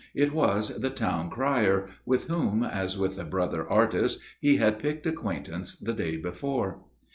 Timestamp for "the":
0.79-0.89, 5.75-5.93